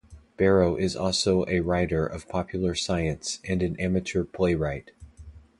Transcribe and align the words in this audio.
Barrow 0.35 0.77
is 0.77 0.95
also 0.95 1.45
a 1.47 1.59
writer 1.59 2.07
of 2.07 2.27
popular 2.27 2.73
science 2.73 3.37
and 3.47 3.61
an 3.61 3.79
amateur 3.79 4.23
playwright. 4.23 4.93